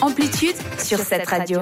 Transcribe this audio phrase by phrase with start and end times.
[0.00, 1.60] Amplitude sur cette radio.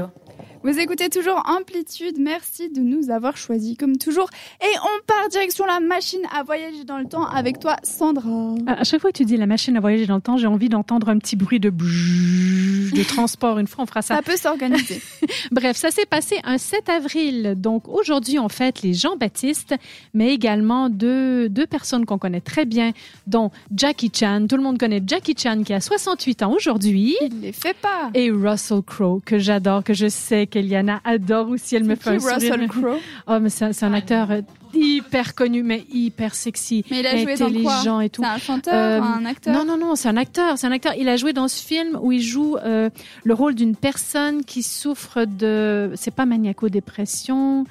[0.62, 4.28] Vous écoutez toujours Amplitude, merci de nous avoir choisis comme toujours.
[4.60, 8.56] Et on part direction la machine à voyager dans le temps avec toi Sandra.
[8.66, 10.68] À chaque fois que tu dis la machine à voyager dans le temps, j'ai envie
[10.68, 13.58] d'entendre un petit bruit de de transport.
[13.58, 14.16] Une fois, on fera ça.
[14.16, 15.00] Ça peut s'organiser.
[15.50, 17.54] Bref, ça s'est passé un 7 avril.
[17.56, 19.74] Donc aujourd'hui, on fête les Jean-Baptiste,
[20.14, 22.92] mais également deux, deux personnes qu'on connaît très bien,
[23.26, 24.46] dont Jackie Chan.
[24.48, 27.16] Tout le monde connaît Jackie Chan qui a 68 ans aujourd'hui.
[27.22, 28.10] Il les fait pas.
[28.14, 31.76] Et Russell Crowe, que j'adore, que je sais qu'Eliana adore aussi.
[31.76, 32.98] Elle me fait un Russell Crowe?
[33.26, 34.40] Oh, mais c'est un acteur euh,
[34.74, 38.04] hyper connu, mais hyper sexy, mais il a joué intelligent dans quoi?
[38.04, 38.22] et tout.
[38.22, 39.54] C'est un chanteur, Euh, un acteur?
[39.54, 40.58] Non, non, non, c'est un acteur.
[40.58, 40.92] C'est un acteur.
[40.98, 42.90] Il a joué dans ce film où il joue euh,
[43.24, 47.64] le rôle d'une personne qui souffre de, c'est pas maniaco-dépression.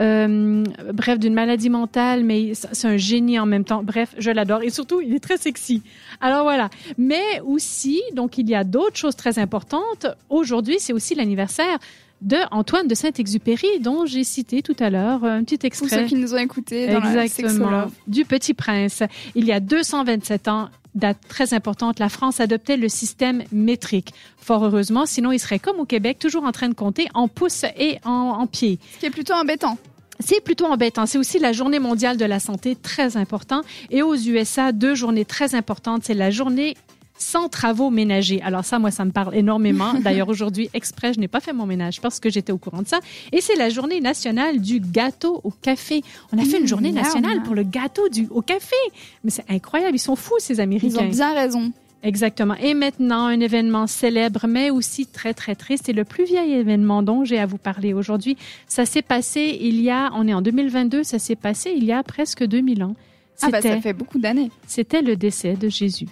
[0.00, 3.82] euh, bref, d'une maladie mentale, mais c'est un génie en même temps.
[3.84, 5.82] Bref, je l'adore et surtout, il est très sexy.
[6.20, 6.68] Alors voilà.
[6.98, 10.06] Mais aussi, donc, il y a d'autres choses très importantes.
[10.30, 11.78] Aujourd'hui, c'est aussi l'anniversaire
[12.24, 15.88] de Antoine de Saint-Exupéry, dont j'ai cité tout à l'heure un petit Pour extrait.
[15.88, 17.86] ceux qui nous ont écoutés dans la Exactement.
[18.08, 19.02] Du Petit Prince.
[19.34, 24.12] Il y a 227 ans, date très importante, la France adoptait le système métrique.
[24.38, 27.64] Fort heureusement, sinon il serait comme au Québec, toujours en train de compter en pouces
[27.78, 28.78] et en, en pieds.
[28.94, 29.78] Ce qui est plutôt embêtant.
[30.20, 31.06] C'est plutôt embêtant.
[31.06, 33.62] C'est aussi la journée mondiale de la santé, très important.
[33.90, 36.02] Et aux USA, deux journées très importantes.
[36.04, 36.76] C'est la journée
[37.24, 38.40] sans travaux ménagers.
[38.42, 39.94] Alors ça, moi, ça me parle énormément.
[40.04, 42.86] D'ailleurs, aujourd'hui, exprès, je n'ai pas fait mon ménage parce que j'étais au courant de
[42.88, 43.00] ça.
[43.32, 46.02] Et c'est la journée nationale du gâteau au café.
[46.32, 48.76] On a fait une Mmh, journée nationale pour le gâteau du, au café.
[49.24, 49.96] Mais c'est incroyable.
[49.96, 50.98] Ils sont fous, ces Ils Américains.
[50.98, 51.72] ont bien raison.
[52.02, 52.54] Exactement.
[52.56, 55.88] Et maintenant, un événement célèbre, mais aussi très, très triste.
[55.88, 59.80] Et le plus vieil événement dont j'ai à vous parler aujourd'hui, ça s'est passé il
[59.80, 62.94] y a, on est en 2022, ça s'est passé il y a presque 2000 ans.
[63.42, 64.50] Ah bah ça fait beaucoup d'années.
[64.66, 66.06] C'était le décès de Jésus.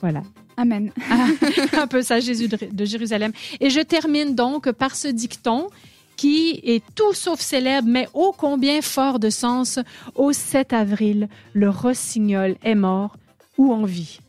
[0.00, 0.22] Voilà.
[0.56, 0.92] Amen.
[1.72, 3.32] un peu ça, Jésus de, de Jérusalem.
[3.60, 5.68] Et je termine donc par ce dicton
[6.16, 9.78] qui est tout sauf célèbre, mais ô combien fort de sens.
[10.14, 13.16] Au 7 avril, le rossignol est mort
[13.58, 14.20] ou en vie.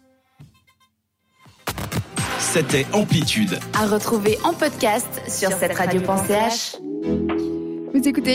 [2.39, 3.59] C'était Amplitude.
[3.73, 6.78] À retrouver en podcast sur cette radio.ch.
[7.94, 8.31] Vous écoutez